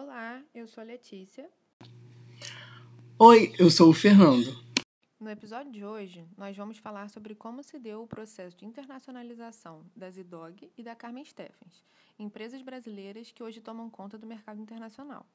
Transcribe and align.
Olá, 0.00 0.40
eu 0.54 0.68
sou 0.68 0.80
a 0.80 0.84
Letícia. 0.84 1.50
Oi, 3.18 3.52
eu 3.58 3.68
sou 3.68 3.90
o 3.90 3.92
Fernando. 3.92 4.56
No 5.18 5.28
episódio 5.28 5.72
de 5.72 5.84
hoje, 5.84 6.24
nós 6.36 6.56
vamos 6.56 6.78
falar 6.78 7.10
sobre 7.10 7.34
como 7.34 7.64
se 7.64 7.80
deu 7.80 8.04
o 8.04 8.06
processo 8.06 8.56
de 8.56 8.64
internacionalização 8.64 9.82
da 9.96 10.08
Zidog 10.08 10.70
e 10.78 10.84
da 10.84 10.94
Carmen 10.94 11.24
Steffens, 11.24 11.82
empresas 12.16 12.62
brasileiras 12.62 13.32
que 13.32 13.42
hoje 13.42 13.60
tomam 13.60 13.90
conta 13.90 14.16
do 14.16 14.24
mercado 14.24 14.62
internacional. 14.62 15.26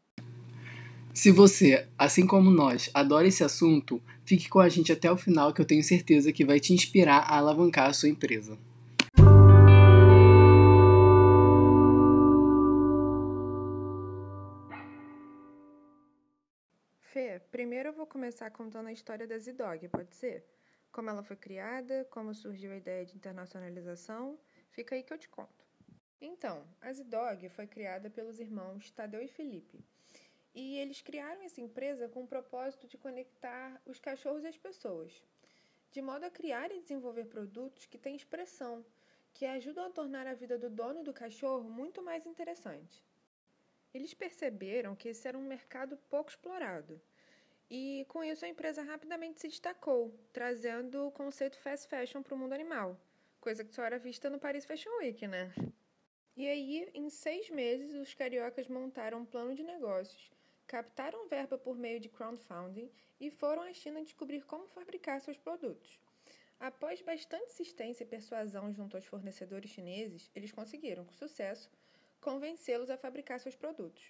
Se 1.13 1.29
você, 1.29 1.85
assim 1.97 2.25
como 2.25 2.49
nós, 2.49 2.89
adora 2.93 3.27
esse 3.27 3.43
assunto, 3.43 4.01
fique 4.23 4.47
com 4.47 4.61
a 4.61 4.69
gente 4.69 4.93
até 4.93 5.11
o 5.11 5.17
final 5.17 5.53
que 5.53 5.59
eu 5.59 5.65
tenho 5.65 5.83
certeza 5.83 6.31
que 6.31 6.45
vai 6.45 6.61
te 6.61 6.71
inspirar 6.71 7.17
a 7.17 7.37
alavancar 7.37 7.89
a 7.89 7.93
sua 7.93 8.07
empresa. 8.07 8.57
Fê, 17.13 17.39
primeiro 17.51 17.89
eu 17.89 17.93
vou 17.93 18.07
começar 18.07 18.49
contando 18.49 18.87
a 18.87 18.91
história 18.91 19.27
da 19.27 19.37
Zidog, 19.37 19.87
pode 19.87 20.15
ser? 20.15 20.43
Como 20.91 21.11
ela 21.11 21.21
foi 21.21 21.35
criada, 21.35 22.07
como 22.09 22.33
surgiu 22.33 22.71
a 22.71 22.75
ideia 22.75 23.05
de 23.05 23.15
internacionalização, 23.15 24.39
fica 24.71 24.95
aí 24.95 25.03
que 25.03 25.13
eu 25.13 25.17
te 25.19 25.29
conto. 25.29 25.63
Então, 26.19 26.65
a 26.81 26.91
Zidog 26.91 27.47
foi 27.49 27.67
criada 27.67 28.09
pelos 28.09 28.39
irmãos 28.39 28.89
Tadeu 28.89 29.21
e 29.21 29.27
Felipe, 29.27 29.85
e 30.55 30.79
eles 30.79 31.03
criaram 31.03 31.43
essa 31.43 31.61
empresa 31.61 32.09
com 32.09 32.23
o 32.23 32.27
propósito 32.27 32.87
de 32.87 32.97
conectar 32.97 33.79
os 33.85 33.99
cachorros 33.99 34.43
e 34.43 34.47
as 34.47 34.57
pessoas, 34.57 35.23
de 35.91 36.01
modo 36.01 36.23
a 36.23 36.31
criar 36.31 36.71
e 36.71 36.81
desenvolver 36.81 37.25
produtos 37.25 37.85
que 37.85 37.99
têm 37.99 38.15
expressão, 38.15 38.83
que 39.35 39.45
ajudam 39.45 39.85
a 39.85 39.91
tornar 39.91 40.25
a 40.25 40.33
vida 40.33 40.57
do 40.57 40.67
dono 40.67 41.03
do 41.03 41.13
cachorro 41.13 41.69
muito 41.69 42.01
mais 42.01 42.25
interessante. 42.25 43.05
Eles 43.93 44.13
perceberam 44.13 44.95
que 44.95 45.09
esse 45.09 45.27
era 45.27 45.37
um 45.37 45.47
mercado 45.47 45.97
pouco 46.09 46.29
explorado. 46.29 47.01
E 47.69 48.05
com 48.09 48.23
isso 48.23 48.45
a 48.45 48.49
empresa 48.49 48.81
rapidamente 48.81 49.39
se 49.39 49.47
destacou, 49.47 50.13
trazendo 50.31 51.07
o 51.07 51.11
conceito 51.11 51.57
fast 51.57 51.87
fashion 51.87 52.21
para 52.21 52.35
o 52.35 52.37
mundo 52.37 52.53
animal, 52.53 52.99
coisa 53.39 53.63
que 53.63 53.73
só 53.73 53.83
era 53.83 53.97
vista 53.97 54.29
no 54.29 54.39
Paris 54.39 54.65
Fashion 54.65 54.91
Week, 54.99 55.27
né? 55.27 55.53
E 56.35 56.47
aí, 56.47 56.89
em 56.93 57.09
seis 57.09 57.49
meses, 57.49 57.93
os 57.93 58.13
cariocas 58.13 58.67
montaram 58.67 59.19
um 59.19 59.25
plano 59.25 59.55
de 59.55 59.63
negócios 59.63 60.31
captaram 60.67 61.27
verba 61.27 61.57
por 61.57 61.77
meio 61.77 61.99
de 61.99 62.09
crowdfunding 62.09 62.89
e 63.19 63.29
foram 63.29 63.61
à 63.61 63.73
China 63.73 64.01
descobrir 64.01 64.43
como 64.43 64.67
fabricar 64.67 65.21
seus 65.21 65.37
produtos. 65.37 65.99
Após 66.59 67.01
bastante 67.01 67.51
insistência 67.51 68.03
e 68.03 68.07
persuasão 68.07 68.73
junto 68.73 68.95
aos 68.95 69.05
fornecedores 69.05 69.69
chineses, 69.69 70.31
eles 70.33 70.51
conseguiram, 70.51 71.03
com 71.05 71.13
sucesso, 71.13 71.69
convencê-los 72.23 72.89
a 72.89 72.97
fabricar 72.97 73.39
seus 73.39 73.55
produtos. 73.55 74.01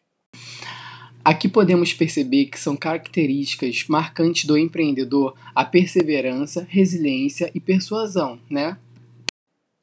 Aqui 1.26 1.50
podemos 1.50 1.94
perceber 1.94 2.46
que 2.46 2.60
são 2.60 2.76
características 2.76 3.88
marcantes 3.88 4.46
do 4.46 4.58
empreendedor 4.58 5.38
a 5.56 5.66
perseverança, 5.66 6.64
resiliência 6.64 7.52
e 7.56 7.60
persuasão, 7.60 8.42
né? 8.50 8.78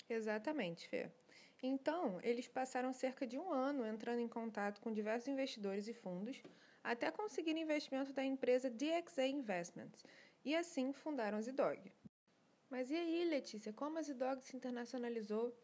Exatamente, 0.08 0.86
Fê. 0.88 1.10
Então, 1.62 2.18
eles 2.22 2.46
passaram 2.46 2.92
cerca 2.92 3.26
de 3.26 3.38
um 3.38 3.52
ano 3.52 3.86
entrando 3.86 4.20
em 4.20 4.28
contato 4.28 4.80
com 4.80 4.92
diversos 4.92 5.28
investidores 5.28 5.88
e 5.88 5.94
fundos 5.94 6.36
até 6.82 7.10
conseguir 7.10 7.56
investimento 7.56 8.12
da 8.12 8.24
empresa 8.24 8.70
DXA 8.70 9.26
Investments 9.26 10.04
e 10.44 10.54
assim 10.54 10.92
fundaram 10.92 11.38
a 11.38 11.40
Zidog. 11.42 11.80
Mas 12.70 12.90
e 12.90 12.94
aí, 12.94 13.24
Letícia, 13.28 13.72
como 13.72 13.98
a 13.98 14.02
Zidog 14.02 14.42
se 14.42 14.56
internacionalizou? 14.56 15.54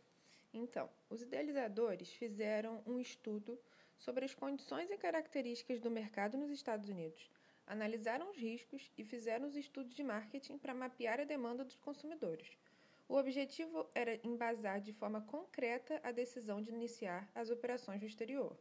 Então, 0.57 0.89
os 1.11 1.21
idealizadores 1.21 2.11
fizeram 2.15 2.83
um 2.87 2.99
estudo 2.99 3.61
sobre 3.99 4.25
as 4.25 4.35
condições 4.35 4.91
e 4.91 4.97
características 4.97 5.81
do 5.81 5.91
mercado 5.91 6.39
nos 6.39 6.51
Estados 6.51 6.89
Unidos, 6.89 7.31
analisaram 7.67 8.31
os 8.31 8.39
riscos 8.39 8.91
e 8.97 9.05
fizeram 9.05 9.47
os 9.47 9.55
estudos 9.55 9.95
de 9.95 10.03
marketing 10.03 10.57
para 10.57 10.73
mapear 10.73 11.21
a 11.21 11.25
demanda 11.25 11.63
dos 11.63 11.77
consumidores. 11.77 12.57
O 13.07 13.17
objetivo 13.17 13.87
era 13.95 14.19
embasar 14.27 14.81
de 14.81 14.95
forma 14.95 15.21
concreta 15.21 16.01
a 16.03 16.11
decisão 16.11 16.63
de 16.63 16.71
iniciar 16.71 17.31
as 17.35 17.51
operações 17.51 18.01
no 18.01 18.07
exterior. 18.07 18.57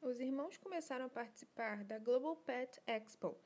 Os 0.00 0.18
irmãos 0.18 0.56
começaram 0.56 1.04
a 1.04 1.10
participar 1.10 1.84
da 1.84 1.98
Global 1.98 2.36
Pet 2.36 2.80
Expo, 2.86 3.36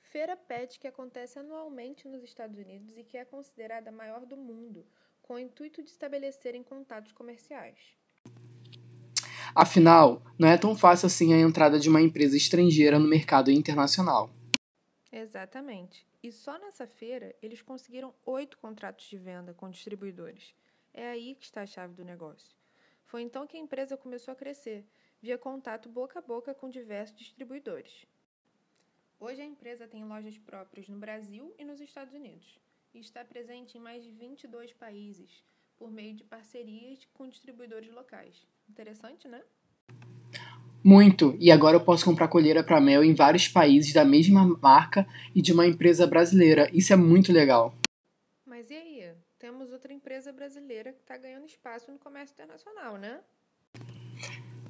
feira 0.00 0.36
pet 0.36 0.78
que 0.78 0.86
acontece 0.86 1.36
anualmente 1.38 2.06
nos 2.06 2.22
Estados 2.22 2.56
Unidos 2.56 2.96
e 2.96 3.02
que 3.02 3.18
é 3.18 3.24
considerada 3.24 3.90
a 3.90 3.92
maior 3.92 4.24
do 4.24 4.36
mundo, 4.36 4.86
com 5.28 5.34
o 5.34 5.38
intuito 5.38 5.82
de 5.82 5.90
estabelecerem 5.90 6.62
contatos 6.62 7.12
comerciais. 7.12 7.76
Afinal, 9.54 10.22
não 10.38 10.48
é 10.48 10.56
tão 10.56 10.74
fácil 10.74 11.04
assim 11.04 11.34
a 11.34 11.38
entrada 11.38 11.78
de 11.78 11.90
uma 11.90 12.00
empresa 12.00 12.34
estrangeira 12.34 12.98
no 12.98 13.06
mercado 13.06 13.50
internacional. 13.50 14.30
Exatamente. 15.12 16.06
E 16.22 16.32
só 16.32 16.58
nessa 16.58 16.86
feira 16.86 17.36
eles 17.42 17.60
conseguiram 17.60 18.14
oito 18.24 18.56
contratos 18.56 19.06
de 19.06 19.18
venda 19.18 19.52
com 19.52 19.68
distribuidores. 19.68 20.54
É 20.94 21.10
aí 21.10 21.34
que 21.34 21.44
está 21.44 21.60
a 21.60 21.66
chave 21.66 21.92
do 21.92 22.04
negócio. 22.04 22.56
Foi 23.04 23.20
então 23.20 23.46
que 23.46 23.56
a 23.56 23.60
empresa 23.60 23.98
começou 23.98 24.32
a 24.32 24.36
crescer, 24.36 24.86
via 25.20 25.36
contato 25.36 25.90
boca 25.90 26.18
a 26.18 26.22
boca 26.22 26.54
com 26.54 26.70
diversos 26.70 27.18
distribuidores. 27.18 28.06
Hoje 29.20 29.42
a 29.42 29.44
empresa 29.44 29.86
tem 29.86 30.04
lojas 30.04 30.38
próprias 30.38 30.88
no 30.88 30.98
Brasil 30.98 31.54
e 31.58 31.64
nos 31.64 31.80
Estados 31.80 32.14
Unidos 32.14 32.58
e 32.94 33.00
está 33.00 33.24
presente 33.24 33.76
em 33.76 33.80
mais 33.80 34.02
de 34.04 34.10
22 34.10 34.72
países 34.72 35.44
por 35.76 35.90
meio 35.90 36.14
de 36.14 36.24
parcerias 36.24 37.06
com 37.14 37.28
distribuidores 37.28 37.92
locais. 37.92 38.46
Interessante, 38.68 39.28
né? 39.28 39.42
Muito, 40.82 41.36
e 41.38 41.50
agora 41.50 41.76
eu 41.76 41.84
posso 41.84 42.04
comprar 42.04 42.28
colheira 42.28 42.62
para 42.62 42.80
mel 42.80 43.04
em 43.04 43.14
vários 43.14 43.48
países 43.48 43.92
da 43.92 44.04
mesma 44.04 44.44
marca 44.60 45.06
e 45.34 45.42
de 45.42 45.52
uma 45.52 45.66
empresa 45.66 46.06
brasileira. 46.06 46.70
Isso 46.72 46.92
é 46.92 46.96
muito 46.96 47.32
legal. 47.32 47.74
Mas 48.46 48.70
e 48.70 48.74
aí? 48.74 49.12
Temos 49.38 49.70
outra 49.70 49.92
empresa 49.92 50.32
brasileira 50.32 50.92
que 50.92 51.00
está 51.00 51.16
ganhando 51.16 51.46
espaço 51.46 51.92
no 51.92 51.98
comércio 51.98 52.34
internacional, 52.34 52.96
né? 52.96 53.20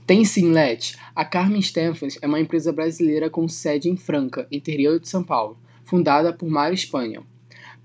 Tem 0.06 0.24
sim, 0.24 0.52
Let. 0.52 0.96
A 1.14 1.24
Carmen 1.24 1.60
Stephens 1.60 2.18
é 2.22 2.26
uma 2.26 2.40
empresa 2.40 2.72
brasileira 2.72 3.28
com 3.28 3.46
sede 3.46 3.88
em 3.88 3.96
Franca, 3.96 4.48
interior 4.50 4.98
de 4.98 5.08
São 5.08 5.22
Paulo, 5.22 5.58
fundada 5.84 6.32
por 6.32 6.48
Mário 6.48 6.74
Espanha. 6.74 7.22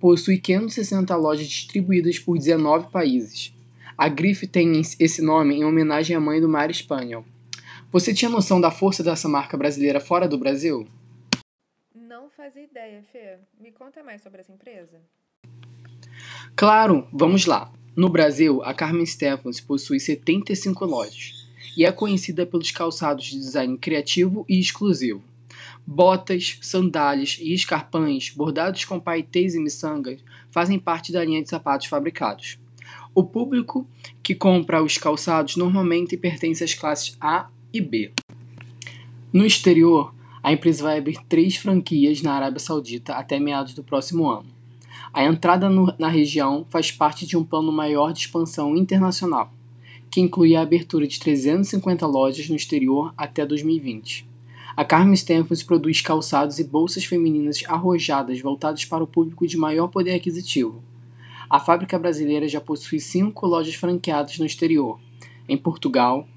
Possui 0.03 0.37
560 0.37 1.15
lojas 1.15 1.47
distribuídas 1.47 2.19
por 2.19 2.37
19 2.37 2.91
países. 2.91 3.53
A 3.97 4.09
grife 4.09 4.45
tem 4.45 4.81
esse 4.99 5.21
nome 5.21 5.55
em 5.55 5.63
homenagem 5.63 6.13
à 6.13 6.19
mãe 6.19 6.41
do 6.41 6.49
Mário 6.49 6.73
Espanha. 6.73 7.23
Você 7.89 8.13
tinha 8.13 8.29
noção 8.29 8.59
da 8.59 8.69
força 8.69 9.01
dessa 9.01 9.29
marca 9.29 9.55
brasileira 9.55 10.01
fora 10.01 10.27
do 10.27 10.37
Brasil? 10.37 10.85
Não 11.95 12.29
fazia 12.29 12.65
ideia, 12.65 13.01
Fê. 13.13 13.37
Me 13.57 13.71
conta 13.71 14.03
mais 14.03 14.21
sobre 14.21 14.41
essa 14.41 14.51
empresa. 14.51 14.99
Claro, 16.53 17.07
vamos 17.13 17.45
lá. 17.45 17.71
No 17.95 18.09
Brasil, 18.09 18.61
a 18.61 18.73
Carmen 18.73 19.05
Stephens 19.05 19.61
possui 19.61 20.01
75 20.01 20.83
lojas 20.83 21.47
e 21.77 21.85
é 21.85 21.91
conhecida 21.93 22.45
pelos 22.45 22.71
calçados 22.71 23.23
de 23.23 23.37
design 23.37 23.77
criativo 23.77 24.45
e 24.49 24.59
exclusivo. 24.59 25.23
Botas, 25.85 26.57
sandálias 26.61 27.37
e 27.41 27.53
escarpães 27.53 28.29
bordados 28.29 28.85
com 28.85 28.99
paetês 28.99 29.53
e 29.53 29.59
miçangas 29.59 30.23
fazem 30.49 30.79
parte 30.79 31.11
da 31.11 31.23
linha 31.23 31.43
de 31.43 31.49
sapatos 31.49 31.87
fabricados. 31.87 32.57
O 33.13 33.23
público 33.23 33.87
que 34.23 34.33
compra 34.33 34.81
os 34.81 34.97
calçados 34.97 35.55
normalmente 35.55 36.17
pertence 36.17 36.63
às 36.63 36.73
classes 36.73 37.17
A 37.19 37.49
e 37.73 37.81
B. 37.81 38.11
No 39.31 39.45
exterior, 39.45 40.13
a 40.41 40.51
empresa 40.51 40.83
vai 40.83 40.97
abrir 40.97 41.19
três 41.27 41.55
franquias 41.55 42.21
na 42.21 42.33
Arábia 42.33 42.59
Saudita 42.59 43.13
até 43.13 43.39
meados 43.39 43.73
do 43.73 43.83
próximo 43.83 44.29
ano. 44.29 44.53
A 45.13 45.23
entrada 45.23 45.69
no, 45.69 45.93
na 45.99 46.07
região 46.07 46.65
faz 46.69 46.91
parte 46.91 47.25
de 47.25 47.37
um 47.37 47.43
plano 47.43 47.71
maior 47.71 48.13
de 48.13 48.19
expansão 48.19 48.75
internacional, 48.75 49.51
que 50.09 50.21
inclui 50.21 50.55
a 50.55 50.61
abertura 50.61 51.07
de 51.07 51.19
350 51.19 52.05
lojas 52.07 52.49
no 52.49 52.55
exterior 52.55 53.13
até 53.17 53.45
2020. 53.45 54.32
A 54.75 54.83
Carmen 54.83 55.15
Stephens 55.15 55.61
produz 55.61 56.01
calçados 56.01 56.57
e 56.57 56.63
bolsas 56.63 57.05
femininas 57.05 57.63
arrojadas 57.67 58.41
voltadas 58.41 58.83
para 58.83 59.03
o 59.03 59.07
público 59.07 59.45
de 59.45 59.55
maior 59.55 59.87
poder 59.87 60.15
aquisitivo. 60.15 60.83
A 61.47 61.59
fábrica 61.59 61.99
brasileira 61.99 62.47
já 62.47 62.59
possui 62.59 62.99
cinco 62.99 63.45
lojas 63.45 63.75
franqueadas 63.75 64.39
no 64.39 64.45
exterior, 64.47 64.99
em 65.47 65.55
Portugal, 65.55 66.27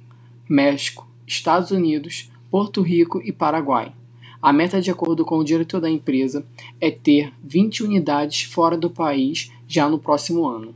México, 0.47 1.09
Estados 1.27 1.71
Unidos, 1.71 2.31
Porto 2.51 2.83
Rico 2.83 3.23
e 3.25 3.33
Paraguai. 3.33 3.95
A 4.43 4.53
meta, 4.53 4.83
de 4.83 4.91
acordo 4.91 5.25
com 5.25 5.39
o 5.39 5.45
diretor 5.45 5.81
da 5.81 5.89
empresa, 5.89 6.47
é 6.79 6.91
ter 6.91 7.33
20 7.43 7.85
unidades 7.85 8.43
fora 8.43 8.77
do 8.77 8.91
país 8.91 9.51
já 9.67 9.89
no 9.89 9.99
próximo 9.99 10.47
ano. 10.47 10.75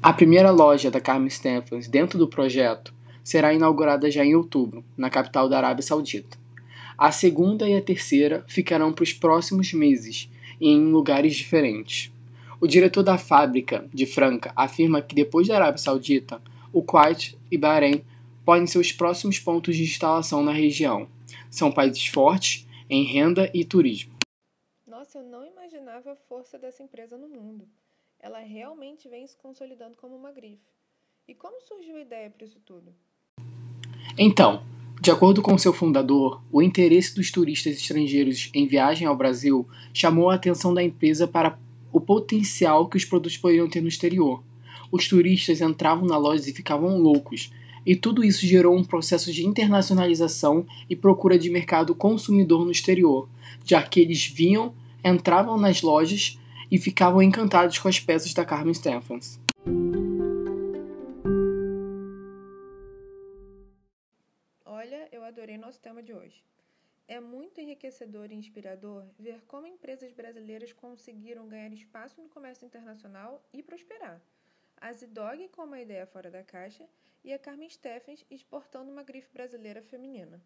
A 0.00 0.12
primeira 0.12 0.52
loja 0.52 0.92
da 0.92 1.00
Carmen 1.00 1.28
Stephens 1.28 1.88
dentro 1.88 2.16
do 2.16 2.28
projeto 2.28 2.94
será 3.26 3.52
inaugurada 3.52 4.08
já 4.08 4.24
em 4.24 4.36
outubro, 4.36 4.84
na 4.96 5.10
capital 5.10 5.48
da 5.48 5.56
Arábia 5.56 5.82
Saudita. 5.82 6.38
A 6.96 7.10
segunda 7.10 7.68
e 7.68 7.76
a 7.76 7.82
terceira 7.82 8.44
ficarão 8.46 8.92
para 8.92 9.02
os 9.02 9.12
próximos 9.12 9.72
meses, 9.72 10.30
em 10.60 10.78
lugares 10.92 11.34
diferentes. 11.34 12.12
O 12.60 12.68
diretor 12.68 13.02
da 13.02 13.18
fábrica 13.18 13.84
de 13.92 14.06
Franca 14.06 14.52
afirma 14.54 15.02
que 15.02 15.12
depois 15.12 15.48
da 15.48 15.56
Arábia 15.56 15.78
Saudita, 15.78 16.40
o 16.72 16.84
Kuwait 16.84 17.36
e 17.50 17.58
Bahrein 17.58 18.04
podem 18.44 18.64
ser 18.64 18.78
os 18.78 18.92
próximos 18.92 19.40
pontos 19.40 19.74
de 19.74 19.82
instalação 19.82 20.44
na 20.44 20.52
região. 20.52 21.08
São 21.50 21.72
países 21.72 22.06
fortes 22.06 22.64
em 22.88 23.02
renda 23.02 23.50
e 23.52 23.64
turismo. 23.64 24.14
Nossa, 24.86 25.18
eu 25.18 25.24
não 25.24 25.44
imaginava 25.44 26.12
a 26.12 26.16
força 26.16 26.60
dessa 26.60 26.80
empresa 26.80 27.18
no 27.18 27.28
mundo. 27.28 27.66
Ela 28.20 28.38
realmente 28.38 29.08
vem 29.08 29.26
se 29.26 29.36
consolidando 29.36 29.96
como 29.96 30.14
uma 30.14 30.30
grife. 30.30 30.70
E 31.26 31.34
como 31.34 31.60
surgiu 31.60 31.96
a 31.96 32.00
ideia 32.00 32.30
para 32.30 32.46
isso 32.46 32.60
tudo? 32.60 32.94
Então, 34.18 34.62
de 34.98 35.10
acordo 35.10 35.42
com 35.42 35.58
seu 35.58 35.74
fundador, 35.74 36.40
o 36.50 36.62
interesse 36.62 37.14
dos 37.14 37.30
turistas 37.30 37.76
estrangeiros 37.76 38.50
em 38.54 38.66
viagem 38.66 39.06
ao 39.06 39.16
Brasil 39.16 39.68
chamou 39.92 40.30
a 40.30 40.34
atenção 40.34 40.72
da 40.72 40.82
empresa 40.82 41.28
para 41.28 41.58
o 41.92 42.00
potencial 42.00 42.88
que 42.88 42.96
os 42.96 43.04
produtos 43.04 43.36
poderiam 43.36 43.68
ter 43.68 43.82
no 43.82 43.88
exterior. 43.88 44.42
Os 44.90 45.06
turistas 45.06 45.60
entravam 45.60 46.06
na 46.06 46.16
loja 46.16 46.48
e 46.48 46.52
ficavam 46.52 46.98
loucos, 46.98 47.52
e 47.84 47.94
tudo 47.94 48.24
isso 48.24 48.46
gerou 48.46 48.74
um 48.76 48.82
processo 48.82 49.30
de 49.30 49.46
internacionalização 49.46 50.66
e 50.88 50.96
procura 50.96 51.38
de 51.38 51.50
mercado 51.50 51.94
consumidor 51.94 52.64
no 52.64 52.70
exterior, 52.70 53.28
já 53.64 53.82
que 53.82 54.00
eles 54.00 54.26
vinham, 54.26 54.72
entravam 55.04 55.58
nas 55.58 55.82
lojas 55.82 56.38
e 56.70 56.78
ficavam 56.78 57.22
encantados 57.22 57.78
com 57.78 57.86
as 57.86 58.00
peças 58.00 58.32
da 58.32 58.44
Carmen 58.44 58.74
Stephens. 58.74 59.45
De 66.02 66.12
hoje. 66.12 66.42
É 67.08 67.20
muito 67.20 67.60
enriquecedor 67.60 68.32
e 68.32 68.34
inspirador 68.34 69.04
ver 69.18 69.40
como 69.46 69.66
empresas 69.66 70.12
brasileiras 70.12 70.72
conseguiram 70.72 71.48
ganhar 71.48 71.72
espaço 71.72 72.20
no 72.20 72.28
comércio 72.28 72.66
internacional 72.66 73.44
e 73.52 73.62
prosperar. 73.62 74.20
A 74.76 74.92
Zidog 74.92 75.48
com 75.48 75.62
uma 75.62 75.80
ideia 75.80 76.06
fora 76.06 76.30
da 76.30 76.42
caixa 76.42 76.84
e 77.24 77.32
a 77.32 77.38
Carmen 77.38 77.70
Steffens 77.70 78.24
exportando 78.30 78.90
uma 78.90 79.04
grife 79.04 79.28
brasileira 79.32 79.82
feminina. 79.82 80.42